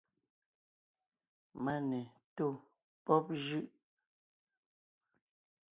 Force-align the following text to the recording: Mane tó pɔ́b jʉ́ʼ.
Mane 1.63 1.99
tó 2.35 2.45
pɔ́b 3.05 3.25
jʉ́ʼ. 3.45 3.67